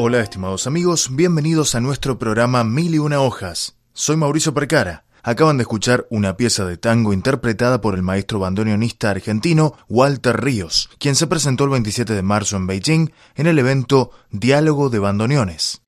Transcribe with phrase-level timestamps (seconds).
[0.00, 3.74] Hola estimados amigos, bienvenidos a nuestro programa Mil y una hojas.
[3.94, 5.06] Soy Mauricio Percara.
[5.24, 10.88] Acaban de escuchar una pieza de tango interpretada por el maestro bandoneonista argentino Walter Ríos,
[11.00, 15.82] quien se presentó el 27 de marzo en Beijing en el evento Diálogo de Bandoneones.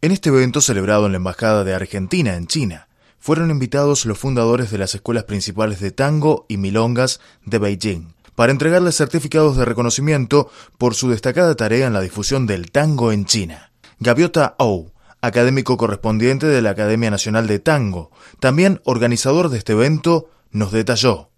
[0.00, 2.86] En este evento celebrado en la Embajada de Argentina en China,
[3.18, 8.52] fueron invitados los fundadores de las escuelas principales de tango y milongas de Beijing para
[8.52, 10.48] entregarles certificados de reconocimiento
[10.78, 13.72] por su destacada tarea en la difusión del tango en China.
[13.98, 14.92] Gaviota Ou,
[15.22, 21.30] académico correspondiente de la Academia Nacional de Tango, también organizador de este evento, nos detalló.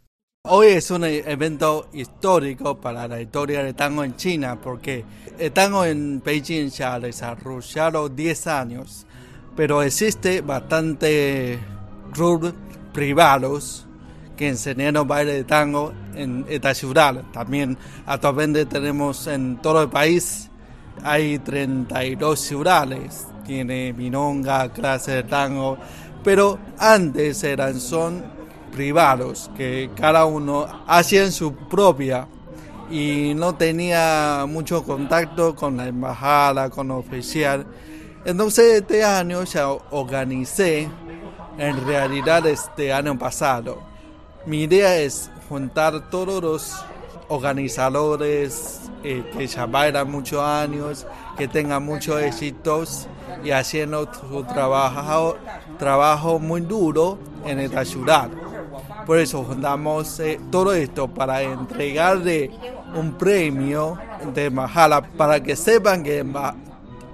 [0.51, 5.05] Hoy es un evento histórico para la historia del tango en China, porque
[5.39, 9.07] el tango en Beijing se ha desarrollado 10 años,
[9.57, 11.59] pero existe bastante
[12.13, 12.55] clubes
[12.93, 13.87] privados
[14.37, 17.23] que enseñaron baile de tango en esta ciudad.
[17.33, 20.51] También actualmente tenemos en todo el país,
[21.03, 25.79] hay 32 ciudades, tiene minonga, clase de tango,
[26.23, 28.23] pero antes eran son
[28.73, 32.29] privados, que cada uno hacía su propia.
[32.91, 37.67] Y no tenía mucho contacto con la embajada, con oficial.
[38.25, 40.89] Entonces este año ya organicé,
[41.59, 43.83] en realidad este año pasado,
[44.47, 46.85] mi idea es juntar todos los
[47.29, 53.07] organizadores eh, que ya bailan muchos años, que tengan muchos éxitos
[53.45, 55.37] y haciendo su trabajo,
[55.79, 58.29] trabajo muy duro en esta ciudad.
[59.07, 62.51] Por eso juntamos eh, todo esto para entregarle
[62.95, 63.97] un premio
[64.35, 66.35] de embajada para que sepan que en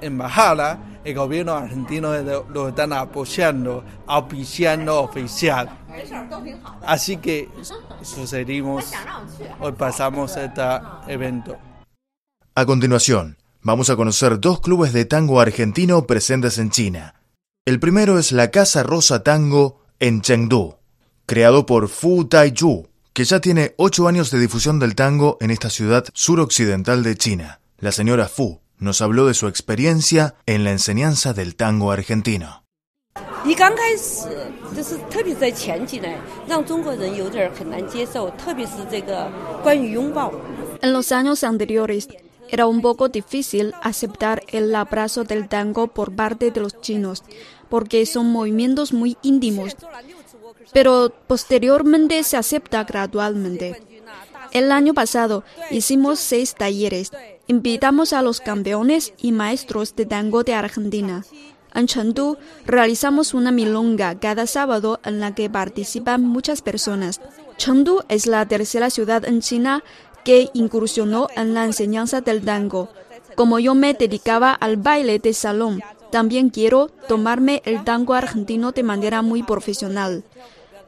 [0.00, 2.12] embajada el gobierno argentino
[2.50, 5.68] lo están apoyando, auspiciando oficial.
[6.86, 7.48] Así que
[8.02, 8.90] sucedimos,
[9.60, 10.62] hoy pasamos este
[11.06, 11.56] evento.
[12.54, 17.14] A continuación, vamos a conocer dos clubes de tango argentino presentes en China.
[17.66, 20.76] El primero es la Casa Rosa Tango en Chengdu,
[21.26, 25.70] creado por Fu Taichu, que ya tiene ocho años de difusión del tango en esta
[25.70, 27.60] ciudad suroccidental de China.
[27.78, 32.64] La señora Fu nos habló de su experiencia en la enseñanza del tango argentino.
[40.82, 42.08] En los años anteriores
[42.48, 47.22] era un poco difícil aceptar el abrazo del tango por parte de los chinos,
[47.68, 49.76] porque son movimientos muy íntimos.
[50.72, 53.82] Pero posteriormente se acepta gradualmente.
[54.52, 57.10] El año pasado hicimos seis talleres.
[57.46, 61.24] Invitamos a los campeones y maestros de tango de Argentina.
[61.74, 67.20] En Chengdu realizamos una milonga cada sábado en la que participan muchas personas.
[67.58, 69.84] Chengdu es la tercera ciudad en China
[70.24, 72.88] que incursionó en la enseñanza del tango.
[73.34, 78.84] Como yo me dedicaba al baile de salón, también quiero tomarme el tango argentino de
[78.84, 80.24] manera muy profesional.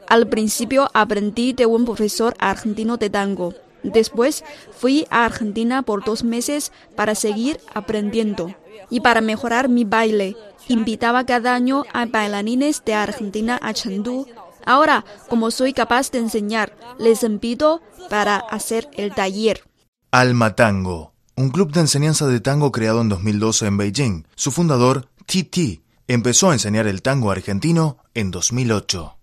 [0.08, 3.52] Al principio aprendí de un profesor argentino de tango.
[3.82, 8.54] Después fui a Argentina por dos meses para seguir aprendiendo.
[8.90, 10.36] Y para mejorar mi baile,
[10.68, 14.26] invitaba cada año a bailarines de Argentina a Chengdu.
[14.64, 17.80] Ahora, como soy capaz de enseñar, les invito
[18.10, 19.62] para hacer el taller.
[20.10, 24.26] Alma Tango, un club de enseñanza de tango creado en 2012 en Beijing.
[24.34, 29.16] Su fundador, Titi, empezó a enseñar el tango argentino en 2008.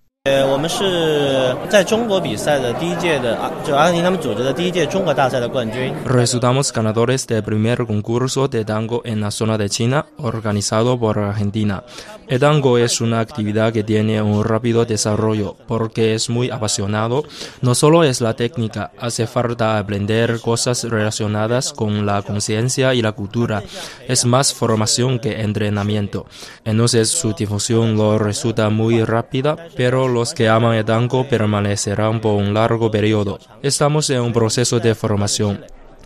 [6.06, 11.84] Resultamos ganadores del primer concurso de tango en la zona de China organizado por Argentina.
[12.30, 17.26] El tango es una actividad que tiene un rápido desarrollo porque es muy apasionado.
[17.62, 23.12] No solo es la técnica, hace falta aprender cosas relacionadas con la conciencia y la
[23.12, 23.62] cultura.
[24.08, 26.28] Es más formación que entrenamiento.
[26.64, 32.36] Entonces su difusión lo resulta muy rápida, pero los que aman el tango permanecerán por
[32.36, 33.40] un largo periodo.
[33.62, 35.66] Estamos en un proceso de formación.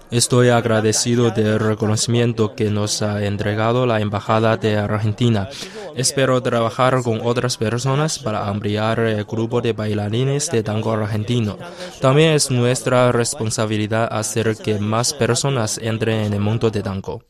[0.10, 5.50] Estoy agradecido del reconocimiento que nos ha entregado la Embajada de Argentina.
[5.98, 11.58] Espero trabajar con otras personas para ampliar el grupo de bailarines de tango argentino.
[12.00, 17.24] También es nuestra responsabilidad hacer que más personas entren en el mundo de tango.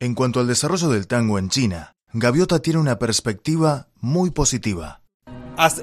[0.00, 5.02] En cuanto al desarrollo del tango en China, Gaviota tiene una perspectiva muy positiva.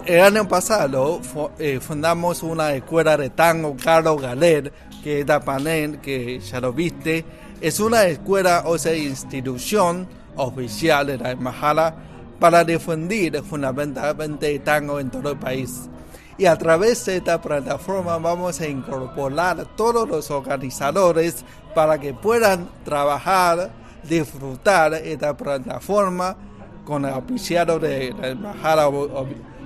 [0.05, 1.19] El año pasado
[1.57, 4.71] eh, fundamos una escuela de tango Carlos Galer,
[5.03, 7.25] que es Panel, que ya lo viste.
[7.59, 11.95] Es una escuela o sea institución oficial de la embajada
[12.39, 15.89] para difundir fundamentalmente el tango en todo el país.
[16.37, 21.43] Y a través de esta plataforma vamos a incorporar a todos los organizadores
[21.73, 23.71] para que puedan trabajar,
[24.07, 26.37] disfrutar esta plataforma
[26.85, 28.87] con el oficial de la embajada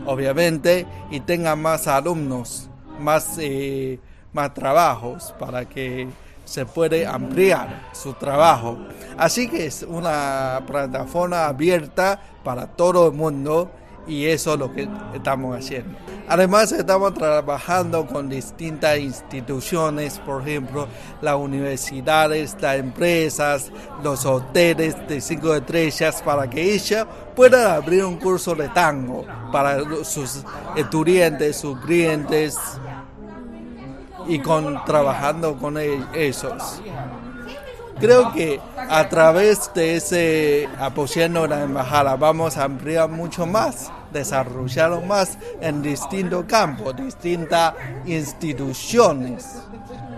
[0.07, 2.69] obviamente, y tengan más alumnos,
[2.99, 3.99] más, eh,
[4.33, 6.07] más trabajos para que
[6.45, 8.77] se puede ampliar su trabajo.
[9.17, 13.69] Así que es una plataforma abierta para todo el mundo
[14.07, 15.97] y eso es lo que estamos haciendo.
[16.29, 20.87] Además estamos trabajando con distintas instituciones, por ejemplo,
[21.21, 23.71] las universidades, las empresas,
[24.03, 27.05] los hoteles de cinco estrellas, para que ellas
[27.35, 30.43] puedan abrir un curso de tango para sus
[30.75, 32.57] estudiantes, sus clientes
[34.27, 36.81] y con trabajando con esos.
[37.99, 45.05] Creo que a través de ese apoyando la embajada vamos a ampliar mucho más, desarrollar
[45.05, 47.73] más en distintos campos, distintas
[48.05, 49.63] instituciones.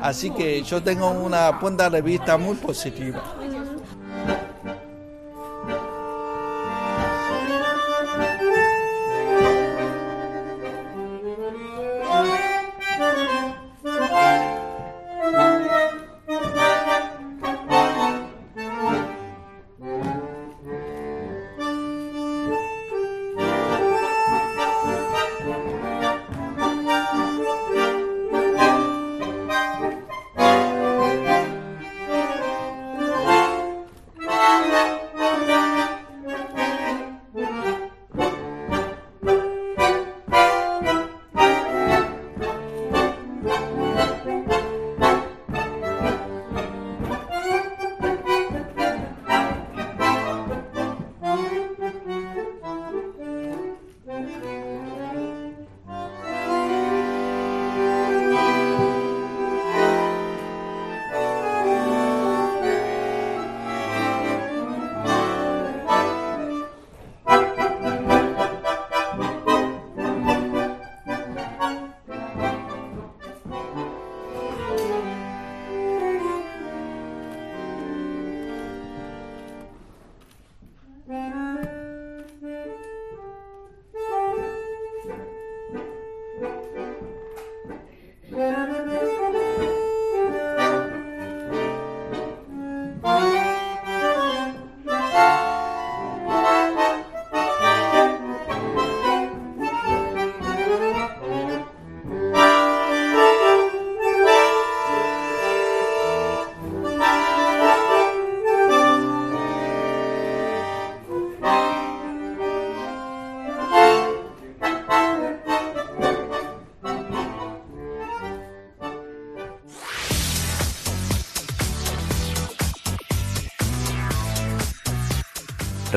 [0.01, 3.21] Así que yo tengo una punta de vista muy positiva.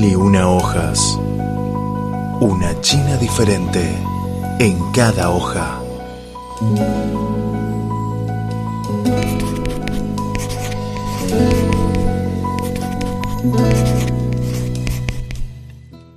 [0.00, 1.18] Mil una hojas.
[2.40, 3.82] Una China diferente
[4.58, 5.78] en cada hoja.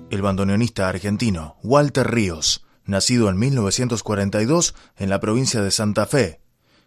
[0.10, 6.40] El bandoneonista argentino Walter Ríos, nacido en 1942 en la provincia de Santa Fe,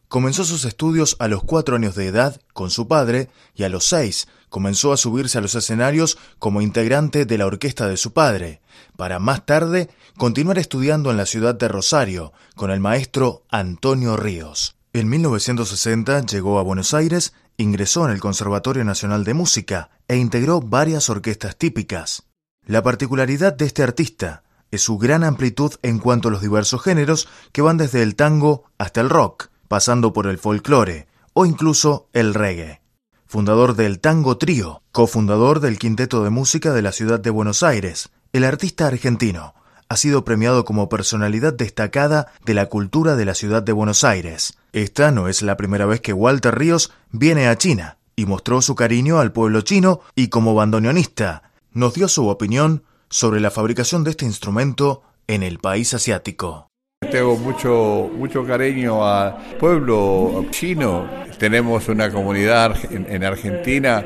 [0.08, 3.86] comenzó sus estudios a los cuatro años de edad con su padre y a los
[3.86, 8.60] seis comenzó a subirse a los escenarios como integrante de la orquesta de su padre,
[8.96, 14.76] para más tarde continuar estudiando en la ciudad de Rosario con el maestro Antonio Ríos.
[14.92, 20.60] En 1960 llegó a Buenos Aires, ingresó en el Conservatorio Nacional de Música e integró
[20.60, 22.22] varias orquestas típicas.
[22.64, 27.28] La particularidad de este artista es su gran amplitud en cuanto a los diversos géneros
[27.52, 32.34] que van desde el tango hasta el rock, pasando por el folclore o incluso el
[32.34, 32.80] reggae
[33.26, 38.10] fundador del Tango Trío, cofundador del Quinteto de Música de la Ciudad de Buenos Aires,
[38.32, 39.54] el artista argentino
[39.88, 44.58] ha sido premiado como personalidad destacada de la cultura de la ciudad de Buenos Aires.
[44.72, 48.74] Esta no es la primera vez que Walter Ríos viene a China y mostró su
[48.74, 54.10] cariño al pueblo chino y como bandoneonista nos dio su opinión sobre la fabricación de
[54.10, 56.68] este instrumento en el país asiático.
[57.10, 61.06] Tengo mucho, mucho cariño al pueblo chino.
[61.38, 64.02] Tenemos una comunidad en, Argentina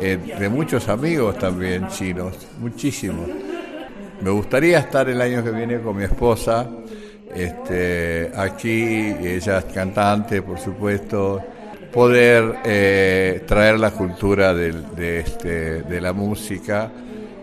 [0.00, 3.28] eh, de muchos amigos también chinos, muchísimos.
[4.20, 6.68] Me gustaría estar el año que viene con mi esposa
[7.32, 11.40] este, aquí, ella es cantante, por supuesto,
[11.92, 16.90] poder eh, traer la cultura de, este, de la música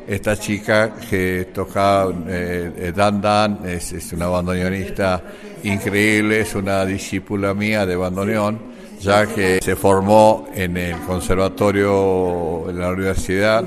[0.09, 5.21] esta chica que toca eh, eh, Dan Dan es, una bandoneonista
[5.63, 8.59] increíble, es una discípula mía de bandoneón,
[8.99, 13.63] ya que se formó en el conservatorio en la universidad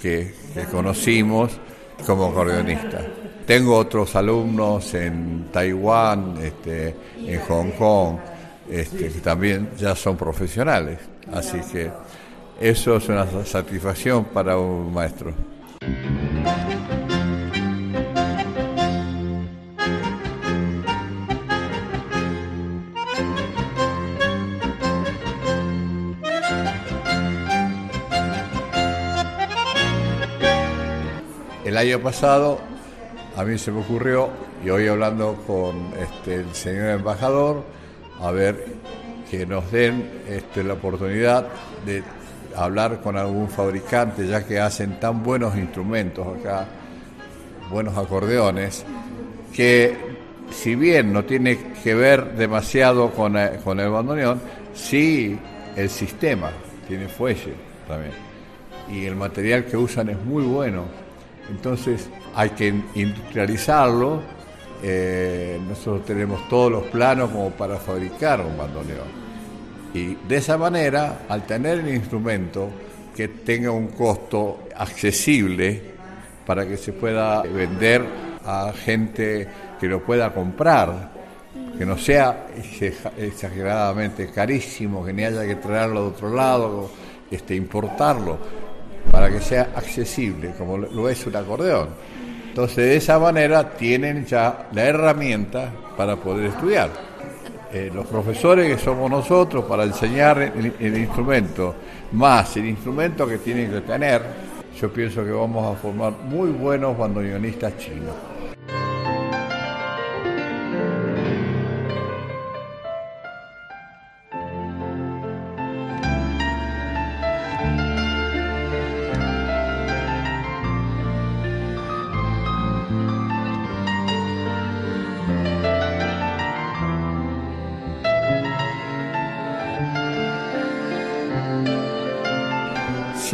[0.00, 1.52] que, conocimos
[2.06, 3.02] como acordeonista.
[3.46, 6.94] Tengo otros alumnos en Taiwán, este,
[7.26, 8.16] en Hong Kong,
[8.70, 10.98] este, que también ya son profesionales,
[11.30, 11.90] así que
[12.58, 15.53] eso es una satisfacción para un maestro.
[31.64, 32.60] El año pasado
[33.36, 34.28] a mí se me ocurrió,
[34.64, 37.64] y hoy hablando con este, el señor embajador,
[38.20, 38.64] a ver
[39.28, 41.48] que nos den este, la oportunidad
[41.84, 42.04] de
[42.56, 46.66] hablar con algún fabricante, ya que hacen tan buenos instrumentos acá,
[47.70, 48.84] buenos acordeones,
[49.52, 49.96] que
[50.50, 54.40] si bien no tiene que ver demasiado con, eh, con el bandoneón,
[54.74, 55.38] sí
[55.76, 56.50] el sistema,
[56.86, 57.54] tiene fuelle
[57.88, 58.12] también.
[58.90, 60.84] Y el material que usan es muy bueno.
[61.48, 64.22] Entonces hay que industrializarlo.
[64.82, 69.23] Eh, nosotros tenemos todos los planos como para fabricar un bandoneón.
[69.94, 72.68] Y de esa manera, al tener el instrumento
[73.14, 75.80] que tenga un costo accesible
[76.44, 78.04] para que se pueda vender
[78.44, 79.48] a gente
[79.80, 81.12] que lo pueda comprar,
[81.78, 82.48] que no sea
[83.16, 86.90] exageradamente carísimo, que ni haya que traerlo de otro lado,
[87.30, 88.38] este, importarlo,
[89.10, 91.90] para que sea accesible, como lo es un acordeón.
[92.48, 97.13] Entonces, de esa manera tienen ya la herramienta para poder estudiar.
[97.74, 101.74] Eh, los profesores que somos nosotros para enseñar el, instrumento,
[102.12, 104.22] más el instrumento que tienen que tener,
[104.80, 108.33] yo pienso que vamos a formar muy buenos bandoneonistas chinos.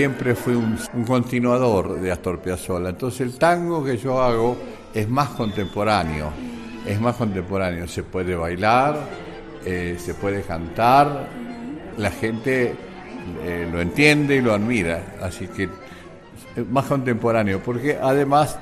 [0.01, 2.89] Siempre fui un, continuador de Astor Piazzolla.
[2.89, 4.57] Entonces el tango que yo hago
[4.95, 6.31] es más contemporáneo,
[6.87, 7.87] es más contemporáneo.
[7.87, 8.97] Se puede bailar,
[9.63, 11.29] eh, se puede cantar,
[11.99, 12.75] la gente
[13.45, 15.17] eh, lo entiende y lo admira.
[15.21, 15.69] Así que
[16.57, 18.59] es más contemporáneo, porque además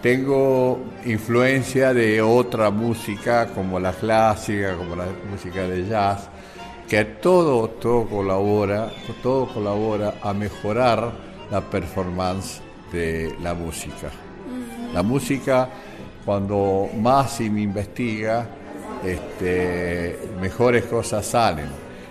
[0.00, 6.30] tengo influencia de otra música como la clásica, como la música de jazz
[6.90, 8.90] que todo, todo colabora,
[9.22, 11.12] todo colabora a mejorar
[11.48, 14.10] la performance de la música.
[14.92, 15.68] La música,
[16.24, 18.48] cuando más se me investiga,
[19.04, 21.68] este, mejores cosas salen.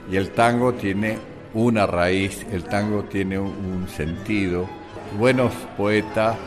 [0.10, 1.18] Y el tango tiene
[1.54, 4.66] una raíz, el tango tiene un, sentido
[5.18, 6.38] buenos poetas,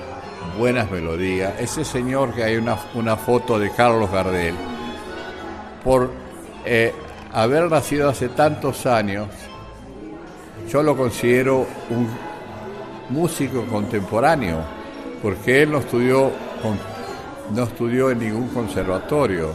[0.59, 1.53] buenas melodías.
[1.61, 4.55] Ese señor que hay una, una foto de Carlos Gardel,
[5.85, 6.11] por
[6.65, 6.95] eh,
[7.33, 9.29] haber nacido hace tantos años,
[10.69, 12.09] yo lo considero un
[13.11, 14.59] músico contemporáneo,
[15.23, 16.31] porque él no estudió,
[17.55, 19.51] no estudió en ningún conservatorio,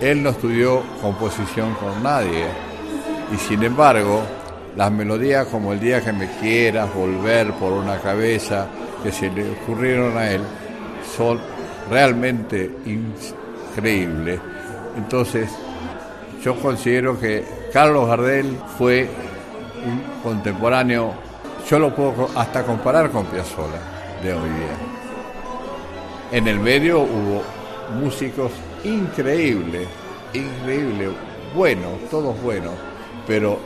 [0.00, 2.46] él no estudió composición con nadie,
[3.32, 4.22] y sin embargo,
[4.76, 8.66] las melodías como El día que me quieras, Volver por una cabeza,
[9.02, 10.42] que se le ocurrieron a él,
[11.16, 11.40] son
[11.90, 14.38] realmente increíbles.
[14.96, 15.50] Entonces,
[16.42, 19.08] yo considero que Carlos Gardel fue
[19.84, 21.12] un contemporáneo,
[21.68, 23.80] yo lo puedo hasta comparar con Piazzolla
[24.22, 24.76] de hoy día.
[26.32, 27.42] En el medio hubo
[28.00, 28.52] músicos
[28.84, 29.88] increíbles,
[30.32, 31.10] increíbles,
[31.54, 32.74] buenos, todos buenos,
[33.26, 33.58] pero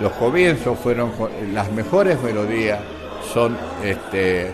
[0.00, 1.12] los comienzos fueron
[1.52, 2.80] las mejores melodías
[3.32, 4.52] son este,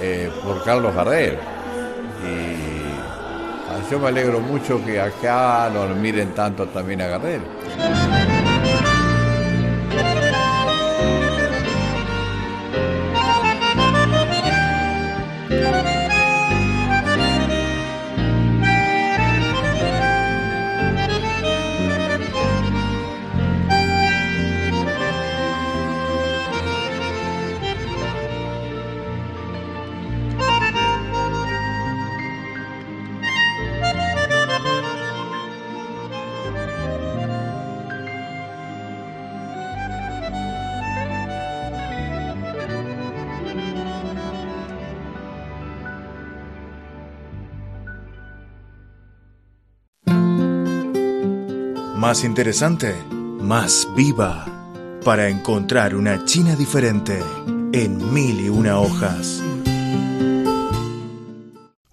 [0.00, 1.36] eh, por Carlos Gardel
[3.90, 7.42] yo me alegro mucho que acá lo miren tanto también a Gardel.
[52.04, 52.94] Más interesante,
[53.40, 54.44] más viva,
[55.06, 57.18] para encontrar una China diferente
[57.72, 59.42] en mil y una hojas.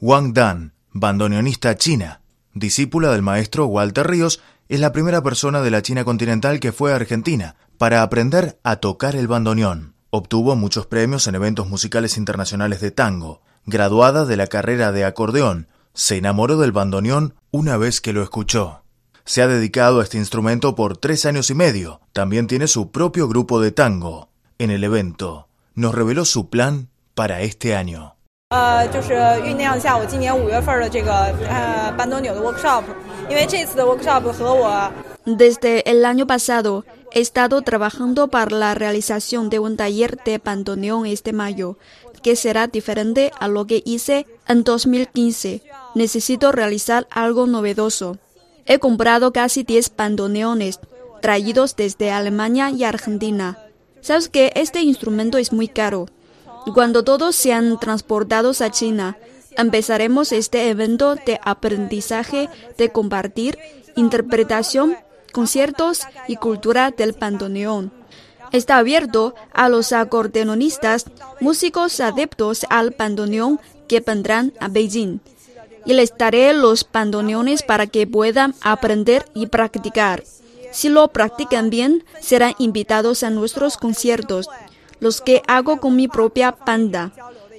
[0.02, 2.20] Wang Dan, bandoneonista china,
[2.54, 6.92] discípula del maestro Walter Ríos, es la primera persona de la China continental que fue
[6.92, 9.96] a Argentina para aprender a tocar el bandoneón.
[10.10, 13.44] Obtuvo muchos premios en eventos musicales internacionales de tango.
[13.66, 18.81] Graduada de la carrera de acordeón, se enamoró del bandoneón una vez que lo escuchó.
[19.26, 22.02] Se ha dedicado a este instrumento por tres años y medio.
[22.14, 24.30] También tiene su propio grupo de tango.
[24.58, 28.16] En el evento, nos reveló su plan para este año.
[35.26, 41.06] Desde el año pasado, he estado trabajando para la realización de un taller de bandoneón
[41.06, 41.78] este mayo,
[42.22, 45.64] que será diferente a lo que hice en 2015.
[45.96, 48.18] Necesito realizar algo novedoso.
[48.66, 50.80] He comprado casi 10 bandoneones
[51.22, 53.58] traídos desde Alemania y Argentina.
[54.02, 56.08] Sabes que este instrumento es muy caro.
[56.74, 59.18] Cuando todos sean transportados a China,
[59.58, 63.58] empezaremos este evento de aprendizaje de compartir
[63.96, 64.96] interpretación,
[65.32, 67.92] conciertos y cultura del bandoneón.
[68.52, 71.06] Está abierto a los acordeonistas,
[71.40, 75.20] músicos adeptos al bandoneón que vendrán a Beijing
[75.86, 80.24] y les daré los bandoneones para que puedan aprender y practicar.
[80.72, 84.50] Si lo practican bien, serán invitados a nuestros conciertos,
[85.00, 87.12] los que hago con mi propia banda.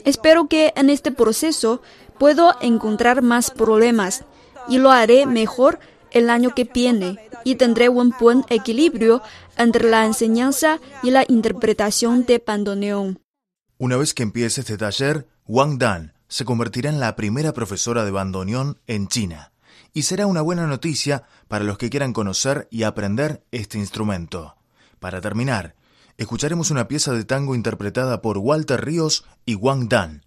[0.05, 1.83] Espero que en este proceso
[2.19, 4.25] puedo encontrar más problemas
[4.69, 5.79] y lo haré mejor
[6.11, 9.23] el año que viene y tendré un buen equilibrio
[9.57, 13.19] entre la enseñanza y la interpretación de bandoneón.
[13.79, 18.11] Una vez que empiece este taller, Wang Dan se convertirá en la primera profesora de
[18.11, 19.53] bandoneón en China,
[19.92, 24.57] y será una buena noticia para los que quieran conocer y aprender este instrumento.
[24.99, 25.75] Para terminar,
[26.16, 30.25] escucharemos una pieza de tango interpretada por Walter Ríos y Wang Dan,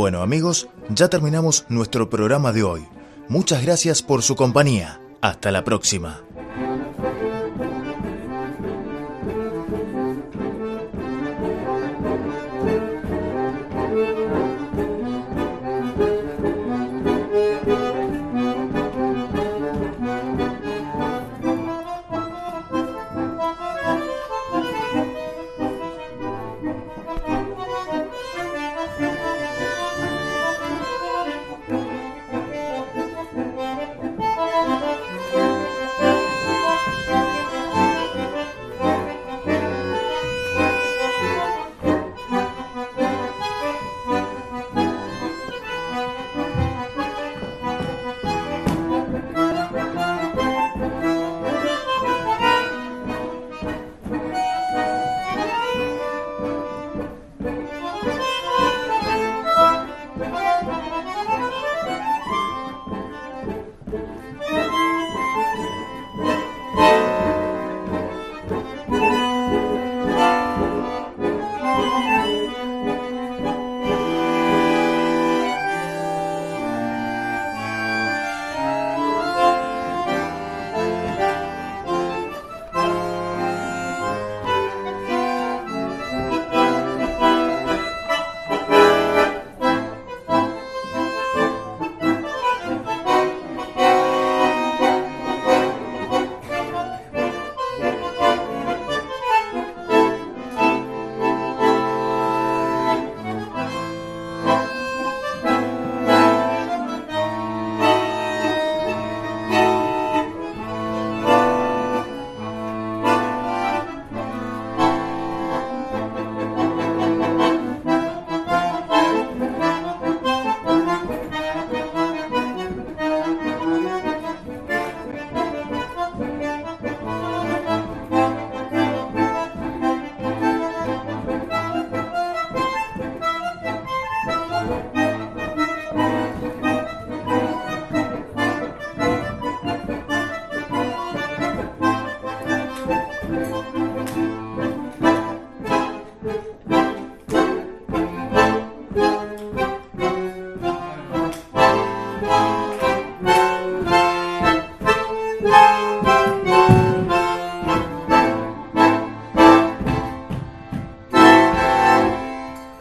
[0.00, 2.88] Bueno amigos, ya terminamos nuestro programa de hoy.
[3.28, 4.98] Muchas gracias por su compañía.
[5.20, 6.22] Hasta la próxima.